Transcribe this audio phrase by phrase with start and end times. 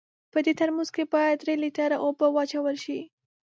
[0.33, 2.99] په دې ترموز کې باید درې لیټره اوبه واچول سي.